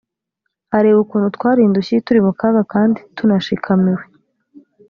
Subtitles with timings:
[0.77, 4.03] areba ukuntu twari indushyi, turi mu kaga, kandi tunashikamiwe.